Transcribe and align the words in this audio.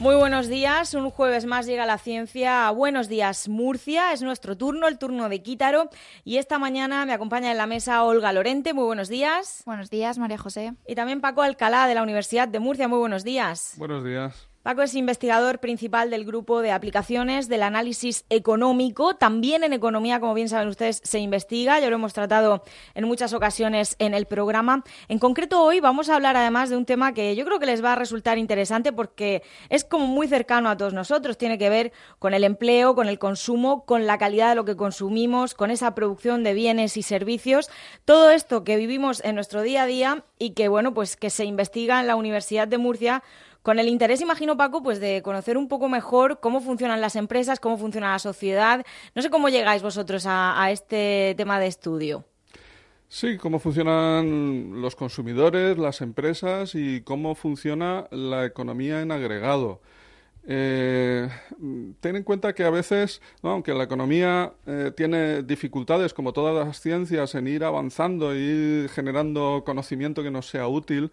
Muy 0.00 0.14
buenos 0.14 0.46
días, 0.46 0.94
un 0.94 1.10
jueves 1.10 1.44
más 1.44 1.66
llega 1.66 1.84
la 1.84 1.98
ciencia. 1.98 2.70
Buenos 2.70 3.08
días, 3.08 3.48
Murcia, 3.48 4.12
es 4.12 4.22
nuestro 4.22 4.56
turno, 4.56 4.86
el 4.86 4.96
turno 4.96 5.28
de 5.28 5.42
Quítaro. 5.42 5.90
Y 6.22 6.36
esta 6.36 6.60
mañana 6.60 7.04
me 7.04 7.12
acompaña 7.12 7.50
en 7.50 7.56
la 7.56 7.66
mesa 7.66 8.04
Olga 8.04 8.32
Lorente, 8.32 8.74
muy 8.74 8.84
buenos 8.84 9.08
días. 9.08 9.64
Buenos 9.66 9.90
días, 9.90 10.16
María 10.18 10.38
José. 10.38 10.74
Y 10.86 10.94
también 10.94 11.20
Paco 11.20 11.42
Alcalá 11.42 11.88
de 11.88 11.96
la 11.96 12.04
Universidad 12.04 12.46
de 12.46 12.60
Murcia, 12.60 12.86
muy 12.86 12.98
buenos 13.00 13.24
días. 13.24 13.74
Buenos 13.76 14.04
días. 14.04 14.47
Paco 14.62 14.82
es 14.82 14.94
investigador 14.94 15.60
principal 15.60 16.10
del 16.10 16.24
grupo 16.24 16.62
de 16.62 16.72
aplicaciones 16.72 17.48
del 17.48 17.62
análisis 17.62 18.24
económico. 18.28 19.14
También 19.14 19.62
en 19.62 19.72
economía, 19.72 20.18
como 20.18 20.34
bien 20.34 20.48
saben 20.48 20.68
ustedes, 20.68 21.00
se 21.04 21.20
investiga. 21.20 21.78
Ya 21.78 21.88
lo 21.88 21.94
hemos 21.94 22.12
tratado 22.12 22.64
en 22.94 23.04
muchas 23.06 23.32
ocasiones 23.32 23.94
en 24.00 24.14
el 24.14 24.26
programa. 24.26 24.82
En 25.06 25.20
concreto, 25.20 25.62
hoy 25.62 25.78
vamos 25.78 26.08
a 26.08 26.16
hablar 26.16 26.36
además 26.36 26.70
de 26.70 26.76
un 26.76 26.86
tema 26.86 27.14
que 27.14 27.36
yo 27.36 27.44
creo 27.44 27.60
que 27.60 27.66
les 27.66 27.84
va 27.84 27.92
a 27.92 27.96
resultar 27.96 28.36
interesante 28.36 28.92
porque 28.92 29.44
es 29.68 29.84
como 29.84 30.08
muy 30.08 30.26
cercano 30.26 30.68
a 30.68 30.76
todos 30.76 30.92
nosotros. 30.92 31.38
Tiene 31.38 31.56
que 31.56 31.70
ver 31.70 31.92
con 32.18 32.34
el 32.34 32.42
empleo, 32.42 32.96
con 32.96 33.08
el 33.08 33.20
consumo, 33.20 33.84
con 33.86 34.06
la 34.06 34.18
calidad 34.18 34.50
de 34.50 34.56
lo 34.56 34.64
que 34.64 34.76
consumimos, 34.76 35.54
con 35.54 35.70
esa 35.70 35.94
producción 35.94 36.42
de 36.42 36.54
bienes 36.54 36.96
y 36.96 37.02
servicios. 37.04 37.70
Todo 38.04 38.30
esto 38.30 38.64
que 38.64 38.76
vivimos 38.76 39.22
en 39.24 39.36
nuestro 39.36 39.62
día 39.62 39.84
a 39.84 39.86
día 39.86 40.24
y 40.36 40.50
que, 40.50 40.66
bueno, 40.66 40.92
pues 40.94 41.16
que 41.16 41.30
se 41.30 41.44
investiga 41.44 42.00
en 42.00 42.08
la 42.08 42.16
Universidad 42.16 42.66
de 42.66 42.78
Murcia 42.78 43.22
con 43.62 43.78
el 43.78 43.88
interés, 43.88 44.20
imagino, 44.20 44.56
Paco, 44.56 44.82
pues 44.82 45.00
de 45.00 45.22
conocer 45.22 45.56
un 45.56 45.68
poco 45.68 45.88
mejor 45.88 46.40
cómo 46.40 46.60
funcionan 46.60 47.00
las 47.00 47.16
empresas, 47.16 47.60
cómo 47.60 47.76
funciona 47.76 48.12
la 48.12 48.18
sociedad. 48.18 48.84
No 49.14 49.22
sé 49.22 49.30
cómo 49.30 49.48
llegáis 49.48 49.82
vosotros 49.82 50.24
a, 50.26 50.70
este 50.70 51.34
tema 51.36 51.58
de 51.58 51.66
estudio. 51.66 52.24
Sí, 53.08 53.36
cómo 53.38 53.58
funcionan 53.58 54.80
los 54.80 54.94
consumidores, 54.94 55.78
las 55.78 56.00
empresas 56.02 56.74
y 56.74 57.00
cómo 57.02 57.34
funciona 57.34 58.06
la 58.10 58.44
economía 58.44 59.00
en 59.00 59.12
agregado. 59.12 59.80
Eh, 60.50 61.28
ten 62.00 62.16
en 62.16 62.22
cuenta 62.22 62.54
que 62.54 62.64
a 62.64 62.70
veces, 62.70 63.20
aunque 63.42 63.74
la 63.74 63.84
economía 63.84 64.52
eh, 64.66 64.92
tiene 64.96 65.42
dificultades, 65.42 66.14
como 66.14 66.32
todas 66.32 66.66
las 66.66 66.80
ciencias, 66.80 67.34
en 67.34 67.48
ir 67.48 67.64
avanzando 67.64 68.34
y 68.34 68.38
ir 68.38 68.88
generando 68.88 69.62
conocimiento 69.66 70.22
que 70.22 70.30
nos 70.30 70.48
sea 70.48 70.68
útil, 70.68 71.10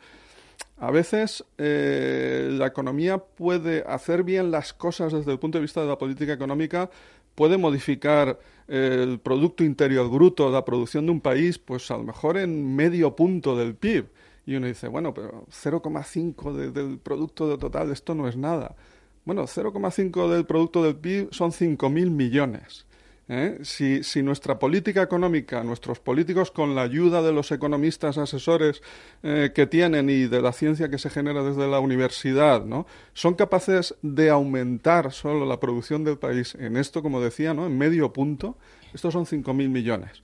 a 0.78 0.92
veces 0.92 1.46
eh, 1.58 2.50
la 2.52 2.68
economía 2.68 3.18
puede 3.18 3.84
hacer 3.88 4.24
bien 4.24 4.52
las 4.52 4.74
cosas 4.74 5.14
desde 5.14 5.32
el 5.32 5.40
punto 5.40 5.58
de 5.58 5.64
vista 5.64 5.82
de 5.82 5.88
la 5.88 5.98
política 5.98 6.34
económica, 6.34 6.90
puede 7.34 7.58
modificar 7.58 8.40
el 8.68 9.20
Producto 9.20 9.64
Interior 9.64 10.10
Bruto, 10.10 10.50
la 10.50 10.66
producción 10.66 11.06
de 11.06 11.12
un 11.12 11.22
país, 11.22 11.60
pues 11.60 11.92
a 11.92 11.98
lo 11.98 12.04
mejor 12.04 12.38
en 12.38 12.76
medio 12.76 13.16
punto 13.16 13.56
del 13.56 13.76
PIB. 13.76 14.08
Y 14.46 14.56
uno 14.56 14.68
dice, 14.68 14.88
bueno, 14.88 15.14
pero 15.14 15.46
0,5 15.50 16.54
de, 16.54 16.72
del 16.72 16.98
Producto 17.00 17.58
Total, 17.58 17.92
esto 17.92 18.16
no 18.16 18.28
es 18.28 18.38
nada. 18.38 18.76
Bueno, 19.24 19.44
0,5 19.44 20.30
del 20.30 20.46
Producto 20.46 20.84
del 20.84 20.96
PIB 20.96 21.30
son 21.32 21.52
5.000 21.52 22.10
millones. 22.10 22.86
¿Eh? 23.28 23.60
Si, 23.64 24.04
si, 24.04 24.22
nuestra 24.22 24.60
política 24.60 25.02
económica, 25.02 25.64
nuestros 25.64 26.00
políticos, 26.00 26.52
con 26.52 26.76
la 26.76 26.84
ayuda 26.84 27.22
de 27.22 27.32
los 27.32 27.52
economistas 27.52 28.18
asesores 28.18 28.82
eh, 29.24 29.52
que 29.54 29.68
tienen 29.68 30.10
y 30.10 30.26
de 30.26 30.42
la 30.42 30.52
ciencia 30.52 30.90
que 30.90 30.98
se 30.98 31.10
genera 31.10 31.44
desde 31.44 31.68
la 31.68 31.80
universidad, 31.80 32.66
¿no? 32.66 32.86
son 33.14 33.36
capaces 33.36 33.96
de 34.02 34.30
aumentar 34.30 35.12
solo 35.12 35.46
la 35.46 35.60
producción 35.60 36.04
del 36.04 36.18
país 36.18 36.56
en 36.56 36.78
esto, 36.78 37.02
como 37.02 37.22
decía, 37.22 37.54
¿no? 37.54 37.66
en 37.66 37.78
medio 37.78 38.14
punto, 38.14 38.58
estos 38.94 39.14
son 39.14 39.26
5.000 39.26 39.70
millones. 39.70 40.22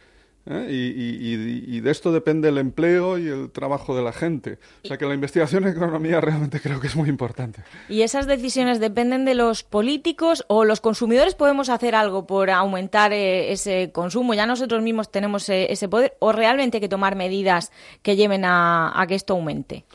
¿Eh? 0.47 0.67
Y, 0.71 0.75
y, 0.75 1.77
y, 1.77 1.79
de 1.81 1.91
esto 1.91 2.11
depende 2.11 2.49
el 2.49 2.57
empleo 2.57 3.19
y 3.19 3.27
el 3.27 3.51
trabajo 3.51 3.95
de 3.95 4.01
la 4.01 4.11
gente. 4.11 4.57
O 4.83 4.87
sea 4.87 4.97
que 4.97 5.05
la 5.05 5.13
investigación 5.13 5.65
en 5.65 5.71
economía 5.71 6.19
realmente 6.19 6.59
creo 6.59 6.79
que 6.79 6.87
es 6.87 6.95
muy 6.95 7.09
importante. 7.09 7.61
¿Y 7.89 8.01
esas 8.01 8.25
decisiones 8.25 8.79
dependen 8.79 9.23
de 9.23 9.35
los 9.35 9.61
políticos 9.61 10.43
o 10.47 10.65
los 10.65 10.81
consumidores 10.81 11.35
podemos 11.35 11.69
hacer 11.69 11.93
algo 11.93 12.25
por 12.25 12.49
aumentar 12.49 13.13
eh, 13.13 13.51
ese 13.51 13.91
consumo? 13.91 14.33
¿Ya 14.33 14.47
nosotros 14.47 14.81
mismos 14.81 15.11
tenemos 15.11 15.47
eh, 15.49 15.71
ese 15.71 15.87
poder 15.87 16.15
o 16.17 16.31
realmente 16.31 16.77
hay 16.77 16.81
que 16.81 16.89
tomar 16.89 17.15
medidas 17.15 17.71
que 18.01 18.15
lleven 18.15 18.43
a, 18.43 18.99
a 18.99 19.05
que 19.05 19.13
esto 19.13 19.33
aumente? 19.33 19.85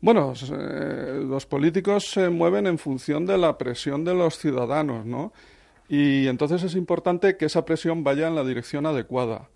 Bueno, 0.00 0.32
eh, 0.52 1.22
los 1.24 1.46
políticos 1.46 2.08
se 2.08 2.28
mueven 2.28 2.68
en 2.68 2.78
función 2.78 3.26
de 3.26 3.36
la 3.36 3.58
presión 3.58 4.04
de 4.04 4.14
los 4.14 4.38
ciudadanos, 4.38 5.06
¿no? 5.06 5.32
Y 5.88 6.28
entonces 6.28 6.62
es 6.62 6.76
importante 6.76 7.36
que 7.36 7.46
esa 7.46 7.64
presión 7.64 8.04
vaya 8.04 8.28
en 8.28 8.36
la 8.36 8.44
dirección 8.44 8.86
adecuada. 8.86 9.48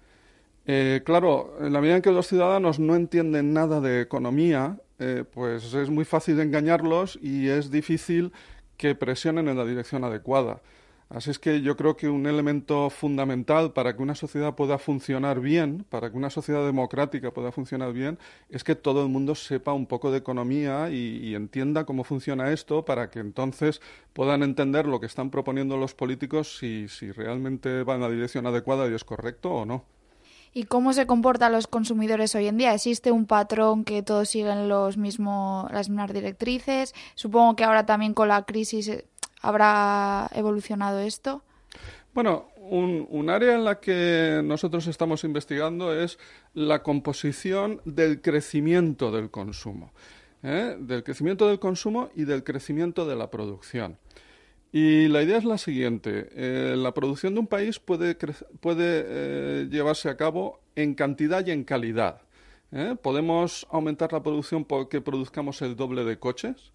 Eh, 0.66 1.03
claro, 1.04 1.56
en 1.60 1.72
la 1.72 1.81
medida 1.81 1.97
en 1.97 2.03
que 2.03 2.10
los 2.10 2.27
ciudadanos 2.27 2.81
no 2.81 2.97
entienden 2.97 3.53
nada 3.53 3.81
de 3.81 4.00
economía, 4.00 4.81
eh, 4.99 5.25
pues 5.31 5.75
es 5.75 5.91
muy 5.91 6.04
fácil 6.04 6.41
engañarlos 6.41 7.19
y 7.22 7.49
es 7.49 7.71
difícil 7.71 8.32
que 8.77 8.94
presionen 8.94 9.49
en 9.49 9.56
la 9.56 9.65
dirección 9.65 10.03
adecuada. 10.04 10.60
Así 11.09 11.31
es 11.31 11.38
que 11.38 11.62
yo 11.62 11.77
creo 11.77 11.97
que 11.97 12.09
un 12.09 12.27
elemento 12.27 12.91
fundamental 12.91 13.72
para 13.72 13.94
que 13.97 14.03
una 14.03 14.16
sociedad 14.16 14.56
pueda 14.56 14.77
funcionar 14.78 15.38
bien, 15.41 15.87
para 15.88 16.10
que 16.10 16.16
una 16.16 16.31
sociedad 16.31 16.66
democrática 16.66 17.31
pueda 17.31 17.53
funcionar 17.53 17.93
bien, 17.93 18.19
es 18.50 18.65
que 18.65 18.75
todo 18.75 19.03
el 19.04 19.09
mundo 19.09 19.37
sepa 19.37 19.72
un 19.72 19.87
poco 19.87 20.10
de 20.10 20.19
economía 20.19 20.91
y, 20.91 21.34
entienda 21.37 21.84
cómo 21.84 22.03
funciona 22.03 22.50
esto 22.53 22.84
para 22.84 23.10
que 23.10 23.21
entonces 23.21 23.81
puedan 24.15 24.43
entender 24.43 24.87
lo 24.87 24.98
que 24.98 25.06
están 25.06 25.31
proponiendo 25.31 25.77
los 25.77 25.94
políticos 25.94 26.56
si, 26.59 26.88
si 26.88 27.12
realmente 27.12 27.84
va 27.84 27.94
en 27.94 28.00
la 28.00 28.10
dirección 28.10 28.47
adecuada 28.47 28.88
y 28.88 28.94
es 28.94 29.04
correcto 29.04 29.53
o 29.53 29.65
no. 29.65 29.96
¿Y 30.56 30.65
cómo 30.65 30.94
se 30.94 31.06
comportan 31.06 31.53
los 31.53 31.67
consumidores 31.67 32.34
hoy 32.34 32.47
en 32.47 32.56
día? 32.56 32.72
¿Existe 32.72 33.12
un 33.12 33.27
patrón 33.27 33.84
que 33.84 34.03
todos 34.03 34.31
siguen 34.31 34.71
los 34.71 34.97
las 34.97 35.91
mismas 35.91 36.12
directrices? 36.15 36.94
Supongo 37.15 37.56
que 37.56 37.65
ahora 37.65 37.84
también 37.84 38.15
con 38.15 38.28
la 38.28 38.43
crisis 38.44 39.05
habrá 39.43 40.31
evolucionado 40.33 41.00
esto. 41.00 41.43
Bueno, 42.15 42.47
un, 42.56 43.06
un, 43.11 43.28
área 43.28 43.55
en 43.55 43.65
la 43.65 43.81
que 43.81 44.41
nosotros 44.43 44.87
estamos 44.87 45.25
investigando 45.25 45.93
es 45.93 46.19
la 46.55 46.83
composición 46.83 47.83
del 47.84 48.22
crecimiento 48.22 49.12
del 49.12 49.31
consumo, 49.31 49.93
¿eh? 50.43 50.75
del 50.81 51.05
crecimiento 51.05 51.49
del 51.49 51.59
consumo 51.59 52.09
y 52.15 52.25
del 52.25 52.45
crecimiento 52.45 53.06
de 53.06 53.16
la 53.16 53.31
producción. 53.31 53.99
Y 54.72 55.09
la 55.09 55.22
idea 55.22 55.38
es 55.38 55.44
la 55.44 55.59
siguiente. 55.59 56.28
Eh, 56.32 56.75
la 56.77 56.93
producción 56.93 57.34
de 57.34 57.41
un 57.41 57.47
país 57.47 57.78
puede, 57.78 58.16
puede 58.60 59.04
eh, 59.06 59.69
llevarse 59.71 60.09
a 60.09 60.16
cabo 60.16 60.60
en 60.75 60.94
cantidad 60.94 61.47
y 61.47 61.53
en 61.53 61.65
calidad. 61.65 62.22
¿eh? 62.72 62.97
Podemos 63.01 63.66
aumentar 63.71 64.13
la 64.13 64.22
producción 64.22 64.65
porque 64.65 65.01
produzcamos 65.01 65.63
el 65.63 65.77
doble 65.77 66.04
de 66.04 66.18
coches 66.18 66.72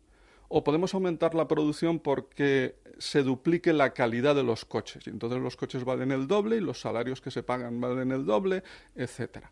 o 0.47 0.63
podemos 0.63 0.93
aumentar 0.93 1.35
la 1.35 1.47
producción 1.47 1.99
porque 1.99 2.75
se 2.97 3.23
duplique 3.23 3.73
la 3.73 3.93
calidad 3.93 4.35
de 4.35 4.43
los 4.43 4.65
coches. 4.65 5.05
Y 5.07 5.09
entonces 5.09 5.39
los 5.39 5.55
coches 5.55 5.83
valen 5.83 6.11
el 6.11 6.27
doble 6.27 6.57
y 6.57 6.59
los 6.59 6.79
salarios 6.79 7.21
que 7.21 7.31
se 7.31 7.43
pagan 7.43 7.79
valen 7.79 8.11
el 8.11 8.25
doble, 8.25 8.63
etcétera. 8.95 9.51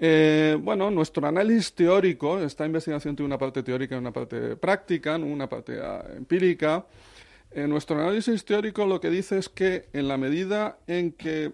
Bueno, 0.00 0.90
nuestro 0.90 1.26
análisis 1.26 1.72
teórico, 1.72 2.38
esta 2.38 2.64
investigación 2.64 3.16
tiene 3.16 3.26
una 3.26 3.38
parte 3.38 3.62
teórica 3.62 3.96
y 3.96 3.98
una 3.98 4.12
parte 4.12 4.54
práctica, 4.56 5.16
una 5.16 5.48
parte 5.48 5.80
empírica. 6.16 6.84
En 7.50 7.70
nuestro 7.70 7.98
análisis 7.98 8.44
teórico 8.44 8.86
lo 8.86 9.00
que 9.00 9.10
dice 9.10 9.38
es 9.38 9.48
que 9.48 9.88
en 9.92 10.08
la 10.08 10.16
medida 10.16 10.78
en 10.86 11.12
que 11.12 11.52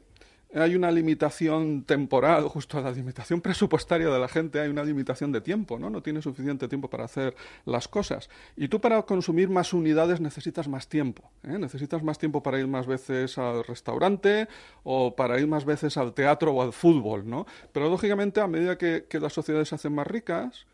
hay 0.54 0.76
una 0.76 0.90
limitación 0.90 1.82
temporal, 1.82 2.44
justo 2.44 2.78
a 2.78 2.80
la 2.80 2.92
limitación 2.92 3.40
presupuestaria 3.40 4.08
de 4.08 4.18
la 4.18 4.28
gente, 4.28 4.60
hay 4.60 4.68
una 4.68 4.84
limitación 4.84 5.32
de 5.32 5.40
tiempo, 5.40 5.78
¿no? 5.78 5.90
No 5.90 6.02
tiene 6.02 6.22
suficiente 6.22 6.68
tiempo 6.68 6.88
para 6.88 7.04
hacer 7.04 7.34
las 7.64 7.88
cosas. 7.88 8.30
Y 8.56 8.68
tú 8.68 8.80
para 8.80 9.02
consumir 9.02 9.48
más 9.48 9.72
unidades 9.72 10.20
necesitas 10.20 10.68
más 10.68 10.88
tiempo, 10.88 11.30
¿eh? 11.42 11.58
Necesitas 11.58 12.02
más 12.02 12.18
tiempo 12.18 12.42
para 12.42 12.60
ir 12.60 12.68
más 12.68 12.86
veces 12.86 13.36
al 13.38 13.64
restaurante 13.64 14.48
o 14.84 15.16
para 15.16 15.40
ir 15.40 15.48
más 15.48 15.64
veces 15.64 15.96
al 15.96 16.14
teatro 16.14 16.52
o 16.52 16.62
al 16.62 16.72
fútbol, 16.72 17.28
¿no? 17.28 17.46
Pero 17.72 17.88
lógicamente 17.88 18.40
a 18.40 18.46
medida 18.46 18.78
que, 18.78 19.06
que 19.08 19.18
las 19.18 19.32
sociedades 19.32 19.68
se 19.68 19.74
hacen 19.74 19.94
más 19.94 20.06
ricas, 20.06 20.66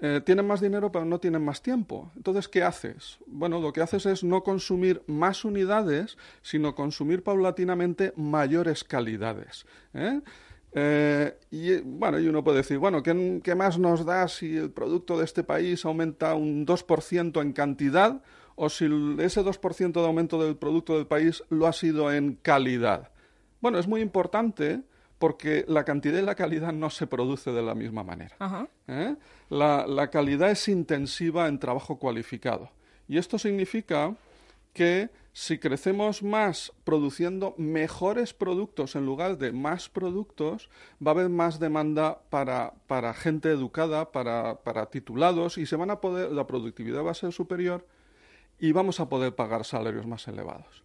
eh, 0.00 0.20
tienen 0.24 0.46
más 0.46 0.60
dinero 0.60 0.92
pero 0.92 1.04
no 1.04 1.18
tienen 1.18 1.44
más 1.44 1.60
tiempo. 1.60 2.12
Entonces, 2.16 2.48
¿qué 2.48 2.62
haces? 2.62 3.18
Bueno, 3.26 3.60
lo 3.60 3.72
que 3.72 3.80
haces 3.80 4.06
es 4.06 4.22
no 4.22 4.42
consumir 4.44 5.02
más 5.06 5.44
unidades, 5.44 6.16
sino 6.42 6.74
consumir 6.74 7.24
paulatinamente 7.24 8.12
mayores 8.16 8.84
calidades. 8.84 9.66
¿eh? 9.94 10.20
Eh, 10.72 11.36
y 11.50 11.80
bueno, 11.80 12.20
y 12.20 12.28
uno 12.28 12.44
puede 12.44 12.58
decir, 12.58 12.78
bueno, 12.78 13.02
¿qué, 13.02 13.40
¿qué, 13.42 13.54
más 13.54 13.78
nos 13.78 14.04
da 14.04 14.28
si 14.28 14.56
el 14.56 14.70
producto 14.70 15.18
de 15.18 15.24
este 15.24 15.42
país 15.42 15.84
aumenta 15.84 16.34
un 16.34 16.64
2% 16.64 17.42
en 17.42 17.52
cantidad 17.52 18.22
o 18.54 18.68
si 18.68 18.84
ese 19.18 19.42
2% 19.42 19.92
de 19.92 20.06
aumento 20.06 20.42
del 20.42 20.56
producto 20.56 20.96
del 20.96 21.06
país 21.06 21.42
lo 21.48 21.66
ha 21.66 21.72
sido 21.72 22.12
en 22.12 22.34
calidad? 22.34 23.10
Bueno, 23.60 23.78
es 23.78 23.88
muy 23.88 24.00
importante 24.00 24.82
porque 25.18 25.64
la 25.68 25.84
cantidad 25.84 26.18
y 26.18 26.22
la 26.22 26.34
calidad 26.34 26.72
no 26.72 26.90
se 26.90 27.06
produce 27.06 27.50
de 27.50 27.62
la 27.62 27.74
misma 27.74 28.04
manera. 28.04 28.36
¿eh? 28.86 29.16
La, 29.50 30.10
calidad 30.10 30.50
es 30.50 30.68
intensiva 30.68 31.48
en 31.48 31.58
trabajo 31.58 31.98
cualificado. 31.98 32.70
Y 33.08 33.18
esto 33.18 33.38
significa 33.38 34.14
que 34.72 35.10
si 35.32 35.58
crecemos 35.58 36.22
más 36.22 36.72
produciendo 36.84 37.54
mejores 37.58 38.32
productos 38.32 38.96
en 38.96 39.06
lugar 39.06 39.38
de 39.38 39.52
más 39.52 39.88
productos, 39.88 40.68
va 41.04 41.10
a 41.10 41.14
haber 41.14 41.28
más 41.28 41.58
demanda 41.58 42.20
para, 42.30 43.14
gente 43.14 43.50
educada, 43.50 44.12
para, 44.12 44.62
para, 44.62 44.86
titulados, 44.86 45.58
y 45.58 45.66
se 45.66 45.76
van 45.76 45.90
a 45.90 46.00
poder, 46.00 46.30
la 46.32 46.46
productividad 46.46 47.04
va 47.04 47.12
a 47.12 47.14
ser 47.14 47.32
superior 47.32 47.86
y 48.58 48.72
vamos 48.72 49.00
a 49.00 49.08
poder 49.08 49.34
pagar 49.34 49.64
salarios 49.64 50.06
más 50.06 50.28
elevados. 50.28 50.84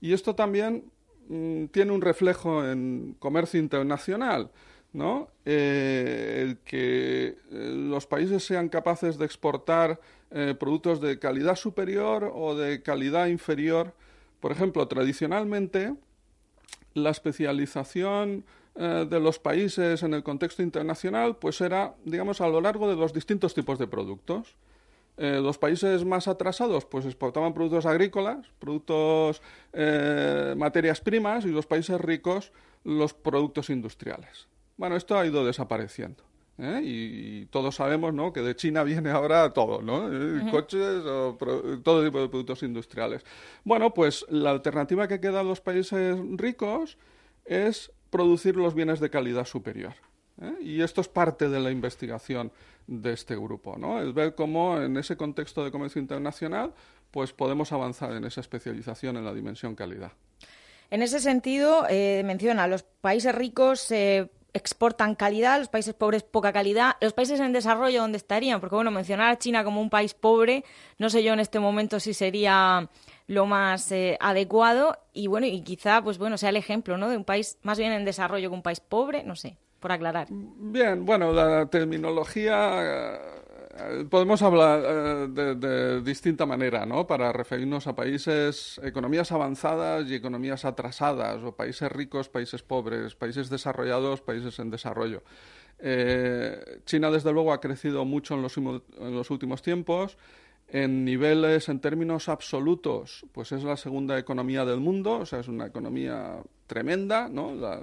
Y 0.00 0.14
esto 0.14 0.34
también 0.34 0.90
Mm, 1.30 1.66
tiene 1.66 1.92
un 1.92 2.00
reflejo 2.00 2.68
en 2.68 3.14
comercio 3.20 3.60
internacional, 3.60 4.50
¿no? 4.92 5.28
Eh, 5.44 6.40
el 6.42 6.58
que 6.58 7.36
eh, 7.52 7.72
los 7.88 8.04
países 8.08 8.44
sean 8.44 8.68
capaces 8.68 9.16
de 9.16 9.26
exportar 9.26 10.00
eh, 10.32 10.56
productos 10.58 11.00
de 11.00 11.20
calidad 11.20 11.54
superior 11.54 12.32
o 12.34 12.56
de 12.56 12.82
calidad 12.82 13.28
inferior. 13.28 13.94
Por 14.40 14.50
ejemplo, 14.50 14.88
tradicionalmente, 14.88 15.94
la 16.94 17.10
especialización 17.10 18.44
de 18.74 19.20
los 19.20 19.38
países 19.38 20.02
en 20.02 20.14
el 20.14 20.22
contexto 20.22 20.62
internacional, 20.62 21.36
pues 21.36 21.60
era, 21.60 21.94
digamos, 22.04 22.40
a 22.40 22.48
lo 22.48 22.60
largo 22.60 22.88
de 22.88 22.96
los 22.96 23.12
distintos 23.12 23.52
tipos 23.52 23.78
de 23.78 23.86
productos. 23.86 24.56
Eh, 25.22 25.38
los 25.38 25.58
países 25.58 26.02
más 26.06 26.28
atrasados 26.28 26.86
pues 26.86 27.04
exportaban 27.04 27.52
productos 27.52 27.84
agrícolas, 27.84 28.38
productos, 28.58 29.42
eh, 29.74 30.54
materias 30.56 31.02
primas 31.02 31.44
y 31.44 31.48
los 31.48 31.66
países 31.66 32.00
ricos 32.00 32.52
los 32.84 33.12
productos 33.12 33.68
industriales. 33.68 34.48
Bueno, 34.78 34.96
esto 34.96 35.18
ha 35.18 35.26
ido 35.26 35.44
desapareciendo. 35.44 36.24
¿eh? 36.56 36.80
Y, 36.82 37.44
todos 37.50 37.74
sabemos 37.74 38.14
¿no? 38.14 38.32
que 38.32 38.40
de 38.40 38.56
China 38.56 38.82
viene 38.82 39.10
ahora 39.10 39.52
todo, 39.52 39.82
¿no? 39.82 40.08
Coches 40.50 41.04
o 41.04 41.36
todo 41.84 42.02
tipo 42.02 42.18
de 42.18 42.28
productos 42.28 42.62
industriales. 42.62 43.22
Bueno, 43.62 43.92
pues 43.92 44.24
la 44.30 44.48
alternativa 44.48 45.06
que 45.06 45.20
queda 45.20 45.40
a 45.40 45.44
los 45.44 45.60
países 45.60 46.16
ricos 46.38 46.96
es 47.44 47.92
producir 48.08 48.56
los 48.56 48.72
bienes 48.72 49.00
de 49.00 49.10
calidad 49.10 49.44
superior. 49.44 49.92
Y 50.62 50.80
esto 50.80 51.02
es 51.02 51.08
parte 51.08 51.50
de 51.50 51.60
la 51.60 51.70
investigación 51.70 52.50
de 52.90 53.12
este 53.12 53.36
grupo, 53.36 53.78
¿no? 53.78 54.00
El 54.00 54.12
ver 54.12 54.34
cómo 54.34 54.80
en 54.80 54.96
ese 54.96 55.16
contexto 55.16 55.64
de 55.64 55.70
comercio 55.70 56.00
internacional 56.02 56.74
pues 57.12 57.32
podemos 57.32 57.72
avanzar 57.72 58.12
en 58.12 58.24
esa 58.24 58.40
especialización 58.40 59.16
en 59.16 59.24
la 59.24 59.32
dimensión 59.32 59.74
calidad. 59.74 60.12
En 60.90 61.02
ese 61.02 61.20
sentido, 61.20 61.86
eh, 61.88 62.22
menciona, 62.24 62.66
los 62.66 62.82
países 62.82 63.32
ricos 63.32 63.90
eh, 63.92 64.28
exportan 64.52 65.14
calidad, 65.14 65.60
los 65.60 65.68
países 65.68 65.94
pobres 65.94 66.24
poca 66.24 66.52
calidad. 66.52 66.96
Los 67.00 67.12
países 67.12 67.38
en 67.38 67.52
desarrollo, 67.52 68.00
¿dónde 68.00 68.18
estarían? 68.18 68.60
Porque, 68.60 68.74
bueno, 68.74 68.90
mencionar 68.90 69.30
a 69.30 69.38
China 69.38 69.62
como 69.62 69.80
un 69.80 69.90
país 69.90 70.14
pobre, 70.14 70.64
no 70.98 71.10
sé 71.10 71.22
yo 71.22 71.32
en 71.32 71.40
este 71.40 71.60
momento 71.60 72.00
si 72.00 72.12
sería 72.12 72.88
lo 73.28 73.46
más 73.46 73.92
eh, 73.92 74.18
adecuado 74.20 74.98
y, 75.12 75.28
bueno, 75.28 75.46
y 75.46 75.62
quizá, 75.62 76.02
pues 76.02 76.18
bueno, 76.18 76.36
sea 76.38 76.48
el 76.48 76.56
ejemplo, 76.56 76.98
¿no? 76.98 77.08
De 77.08 77.16
un 77.16 77.24
país 77.24 77.58
más 77.62 77.78
bien 77.78 77.92
en 77.92 78.04
desarrollo 78.04 78.50
que 78.50 78.54
un 78.54 78.62
país 78.62 78.80
pobre, 78.80 79.22
no 79.22 79.36
sé 79.36 79.56
por 79.80 79.92
aclarar. 79.92 80.28
Bien, 80.30 81.04
bueno, 81.04 81.32
la 81.32 81.66
terminología 81.66 83.18
eh, 83.80 84.04
podemos 84.08 84.42
hablar 84.42 84.82
eh, 84.84 85.54
de, 85.56 86.02
distinta 86.02 86.44
manera, 86.44 86.84
¿no? 86.84 87.06
Para 87.06 87.32
referirnos 87.32 87.86
a 87.86 87.94
países, 87.94 88.80
economías 88.84 89.32
avanzadas 89.32 90.08
y 90.08 90.14
economías 90.14 90.64
atrasadas, 90.64 91.42
o 91.42 91.56
países 91.56 91.90
ricos, 91.90 92.28
países 92.28 92.62
pobres, 92.62 93.14
países 93.14 93.48
desarrollados, 93.48 94.20
países 94.20 94.58
en 94.58 94.70
desarrollo. 94.70 95.22
Eh, 95.78 96.80
China, 96.84 97.10
desde 97.10 97.32
luego, 97.32 97.52
ha 97.52 97.60
crecido 97.60 98.04
mucho 98.04 98.34
en 98.34 98.42
los, 98.42 98.56
en 98.58 98.82
los 98.98 99.30
últimos 99.30 99.62
tiempos. 99.62 100.18
En 100.68 101.04
niveles, 101.04 101.68
en 101.68 101.80
términos 101.80 102.28
absolutos, 102.28 103.26
pues 103.32 103.50
es 103.50 103.64
la 103.64 103.76
segunda 103.76 104.16
economía 104.18 104.64
del 104.64 104.78
mundo, 104.78 105.18
o 105.18 105.26
sea, 105.26 105.40
es 105.40 105.48
una 105.48 105.66
economía 105.66 106.38
tremenda, 106.68 107.28
¿no? 107.28 107.52
La, 107.54 107.82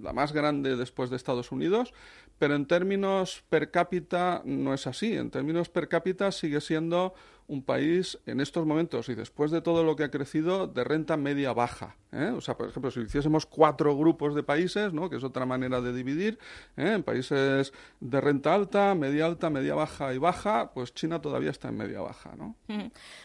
la 0.00 0.12
más 0.12 0.32
grande 0.32 0.76
después 0.76 1.10
de 1.10 1.16
Estados 1.16 1.52
Unidos, 1.52 1.92
pero 2.38 2.54
en 2.54 2.66
términos 2.66 3.44
per 3.48 3.70
cápita 3.70 4.42
no 4.44 4.74
es 4.74 4.86
así. 4.86 5.14
En 5.14 5.30
términos 5.30 5.68
per 5.68 5.88
cápita 5.88 6.32
sigue 6.32 6.60
siendo 6.60 7.14
un 7.48 7.62
país 7.62 8.18
en 8.26 8.40
estos 8.40 8.66
momentos 8.66 9.08
y 9.08 9.14
después 9.14 9.50
de 9.50 9.60
todo 9.60 9.84
lo 9.84 9.94
que 9.96 10.04
ha 10.04 10.10
crecido 10.10 10.66
de 10.66 10.84
renta 10.84 11.16
media 11.16 11.52
baja. 11.52 11.96
¿eh? 12.12 12.32
O 12.36 12.40
sea, 12.40 12.56
por 12.56 12.68
ejemplo, 12.68 12.90
si 12.90 13.00
hiciésemos 13.00 13.46
cuatro 13.46 13.96
grupos 13.96 14.34
de 14.34 14.42
países, 14.42 14.92
¿no? 14.92 15.08
que 15.08 15.16
es 15.16 15.24
otra 15.24 15.46
manera 15.46 15.80
de 15.80 15.92
dividir, 15.92 16.38
¿eh? 16.76 16.94
en 16.94 17.02
países 17.02 17.72
de 18.00 18.20
renta 18.20 18.54
alta, 18.54 18.94
media 18.94 19.26
alta, 19.26 19.50
media 19.50 19.74
baja 19.74 20.12
y 20.12 20.18
baja, 20.18 20.72
pues 20.72 20.92
China 20.94 21.20
todavía 21.20 21.50
está 21.50 21.68
en 21.68 21.76
media 21.76 22.00
baja. 22.00 22.32
¿no? 22.36 22.56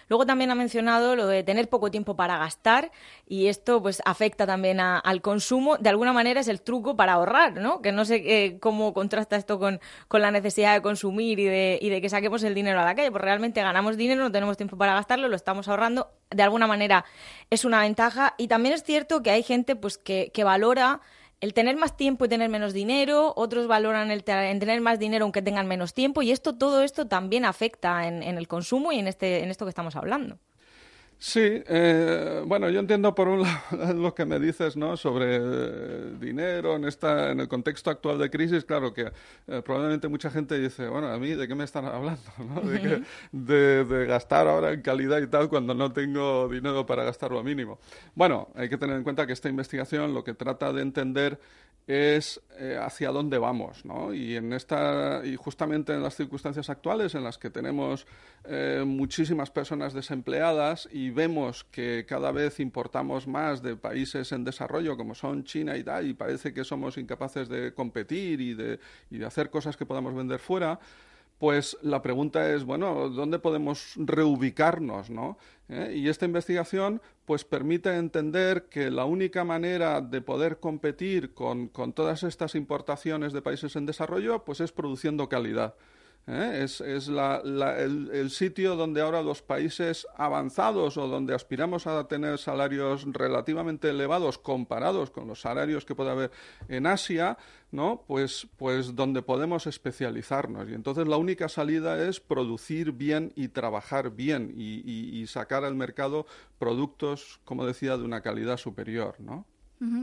Luego 0.07 0.25
también 0.25 0.51
ha 0.51 0.55
mencionado 0.55 1.15
lo 1.15 1.25
de 1.25 1.43
tener 1.43 1.67
poco 1.69 1.89
tiempo 1.89 2.15
para 2.15 2.37
gastar 2.37 2.91
y 3.27 3.47
esto 3.47 3.81
pues 3.81 4.01
afecta 4.05 4.45
también 4.45 4.79
al 4.79 5.21
consumo. 5.21 5.77
De 5.77 5.89
alguna 5.89 6.13
manera 6.13 6.41
es 6.41 6.47
el 6.47 6.61
truco 6.61 6.95
para 6.95 7.13
ahorrar, 7.13 7.53
¿no? 7.53 7.81
Que 7.81 7.91
no 7.91 8.05
sé 8.05 8.21
eh, 8.25 8.59
cómo 8.59 8.93
contrasta 8.93 9.35
esto 9.35 9.57
con, 9.57 9.79
con, 10.07 10.21
la 10.21 10.31
necesidad 10.31 10.73
de 10.73 10.81
consumir 10.81 11.39
y 11.39 11.45
de, 11.45 11.79
y 11.81 11.89
de 11.89 12.01
que 12.01 12.09
saquemos 12.09 12.43
el 12.43 12.53
dinero 12.53 12.79
a 12.79 12.85
la 12.85 12.95
calle, 12.95 13.09
pues 13.09 13.23
realmente 13.23 13.61
ganamos 13.61 13.97
dinero 13.97 14.10
no 14.19 14.31
tenemos 14.31 14.57
tiempo 14.57 14.77
para 14.77 14.93
gastarlo, 14.93 15.27
lo 15.27 15.35
estamos 15.35 15.67
ahorrando. 15.67 16.11
De 16.29 16.43
alguna 16.43 16.67
manera 16.67 17.05
es 17.49 17.65
una 17.65 17.81
ventaja. 17.81 18.35
Y 18.37 18.47
también 18.47 18.73
es 18.75 18.83
cierto 18.83 19.21
que 19.21 19.31
hay 19.31 19.43
gente 19.43 19.75
pues 19.75 19.97
que, 19.97 20.31
valora 20.43 21.01
el 21.39 21.53
tener 21.53 21.75
más 21.75 21.97
tiempo 21.97 22.25
y 22.25 22.29
tener 22.29 22.49
menos 22.49 22.73
dinero, 22.73 23.33
otros 23.35 23.67
valoran 23.67 24.11
el, 24.11 24.23
tener 24.23 24.81
más 24.81 24.99
dinero 24.99 25.25
aunque 25.25 25.41
tengan 25.41 25.67
menos 25.67 25.95
tiempo, 25.95 26.21
y 26.21 26.31
esto, 26.31 26.55
todo 26.55 26.83
esto 26.83 27.07
también 27.07 27.45
afecta 27.45 28.07
en, 28.07 28.21
en 28.21 28.37
el 28.37 28.47
consumo 28.47 28.91
y 28.91 28.99
en, 28.99 29.07
este, 29.07 29.43
en 29.43 29.49
esto 29.49 29.65
que 29.65 29.69
estamos 29.69 29.95
hablando. 29.95 30.37
Sí, 31.23 31.39
eh, 31.67 32.41
bueno, 32.47 32.67
yo 32.71 32.79
entiendo 32.79 33.13
por 33.13 33.27
un 33.27 33.43
lado 33.43 33.93
lo 33.93 34.15
que 34.15 34.25
me 34.25 34.39
dices, 34.39 34.75
¿no? 34.75 34.97
Sobre 34.97 35.37
eh, 35.39 36.15
dinero 36.19 36.77
en 36.77 36.85
esta, 36.85 37.29
en 37.29 37.39
el 37.39 37.47
contexto 37.47 37.91
actual 37.91 38.17
de 38.17 38.31
crisis, 38.31 38.65
claro 38.65 38.91
que 38.91 39.11
eh, 39.47 39.61
probablemente 39.63 40.07
mucha 40.07 40.31
gente 40.31 40.57
dice, 40.59 40.87
bueno, 40.87 41.09
a 41.09 41.19
mí 41.19 41.29
de 41.35 41.47
qué 41.47 41.53
me 41.53 41.63
están 41.63 41.85
hablando, 41.85 42.23
¿no? 42.39 42.61
De, 42.61 43.85
de, 43.85 44.05
gastar 44.07 44.47
ahora 44.47 44.73
en 44.73 44.81
calidad 44.81 45.21
y 45.21 45.27
tal 45.27 45.47
cuando 45.47 45.75
no 45.75 45.93
tengo 45.93 46.49
dinero 46.49 46.87
para 46.87 47.03
gastar 47.03 47.31
lo 47.31 47.43
mínimo. 47.43 47.77
Bueno, 48.15 48.49
hay 48.55 48.67
que 48.67 48.79
tener 48.79 48.95
en 48.97 49.03
cuenta 49.03 49.27
que 49.27 49.33
esta 49.33 49.47
investigación 49.47 50.15
lo 50.15 50.23
que 50.23 50.33
trata 50.33 50.73
de 50.73 50.81
entender 50.81 51.39
es 51.87 52.41
eh, 52.57 52.77
hacia 52.79 53.09
dónde 53.09 53.37
vamos, 53.37 53.85
¿no? 53.85 54.13
Y 54.13 54.35
en 54.35 54.53
esta 54.53 55.21
y 55.25 55.35
justamente 55.35 55.93
en 55.93 56.03
las 56.03 56.15
circunstancias 56.15 56.69
actuales 56.69 57.15
en 57.15 57.23
las 57.23 57.37
que 57.37 57.49
tenemos 57.49 58.05
eh, 58.45 58.83
muchísimas 58.85 59.49
personas 59.49 59.93
desempleadas 59.93 60.87
y 60.91 61.09
vemos 61.09 61.63
que 61.65 62.05
cada 62.07 62.31
vez 62.31 62.59
importamos 62.59 63.27
más 63.27 63.61
de 63.61 63.75
países 63.75 64.31
en 64.31 64.43
desarrollo 64.43 64.95
como 64.95 65.15
son 65.15 65.43
China 65.43 65.75
y 65.75 65.83
tal 65.83 66.07
y 66.07 66.13
parece 66.13 66.53
que 66.53 66.63
somos 66.63 66.97
incapaces 66.97 67.49
de 67.49 67.73
competir 67.73 68.41
y 68.41 68.53
de, 68.53 68.79
y 69.09 69.17
de 69.17 69.25
hacer 69.25 69.49
cosas 69.49 69.75
que 69.75 69.85
podamos 69.85 70.15
vender 70.15 70.39
fuera 70.39 70.79
pues 71.41 71.75
la 71.81 72.03
pregunta 72.03 72.53
es, 72.53 72.65
bueno, 72.65 73.09
¿dónde 73.09 73.39
podemos 73.39 73.93
reubicarnos? 73.95 75.09
¿no? 75.09 75.39
¿Eh? 75.69 75.95
Y 75.95 76.07
esta 76.07 76.25
investigación 76.25 77.01
pues 77.25 77.45
permite 77.45 77.97
entender 77.97 78.65
que 78.69 78.91
la 78.91 79.05
única 79.05 79.43
manera 79.43 80.01
de 80.01 80.21
poder 80.21 80.59
competir 80.59 81.33
con, 81.33 81.71
todas 81.95 82.21
estas 82.21 82.53
importaciones 82.53 83.33
de 83.33 83.41
países 83.41 83.75
en 83.75 83.87
desarrollo 83.87 84.45
pues 84.45 84.59
es 84.59 84.71
produciendo 84.71 85.29
calidad. 85.29 85.73
¿Eh? 86.27 86.61
Es, 86.63 86.81
el, 86.81 88.29
sitio 88.29 88.75
donde 88.75 89.01
ahora 89.01 89.21
los 89.21 89.41
países 89.41 90.07
avanzados 90.15 90.97
o 90.97 91.07
donde 91.07 91.33
aspiramos 91.33 91.87
a 91.87 92.07
tener 92.07 92.37
salarios 92.37 93.05
relativamente 93.11 93.89
elevados 93.89 94.37
comparados 94.37 95.11
con 95.11 95.27
los 95.27 95.41
salarios 95.41 95.85
que 95.85 95.95
puede 95.95 96.11
haber 96.11 96.31
en 96.67 96.87
Asia, 96.87 97.37
¿no? 97.71 98.03
Pues, 98.07 98.47
pues 98.57 98.95
donde 98.95 99.21
podemos 99.21 99.67
especializarnos. 99.67 100.69
Y 100.69 100.73
entonces 100.73 101.07
la 101.07 101.17
única 101.17 101.49
salida 101.49 102.07
es 102.07 102.19
producir 102.19 102.91
bien 102.91 103.33
y 103.35 103.49
trabajar 103.49 104.11
bien 104.11 104.53
y, 104.55 105.19
y 105.19 105.27
sacar 105.27 105.65
al 105.65 105.75
mercado 105.75 106.25
productos, 106.59 107.39
como 107.45 107.65
decía, 107.65 107.97
de 107.97 108.03
una 108.03 108.21
calidad 108.21 108.57
superior, 108.57 109.15
¿no? 109.19 109.45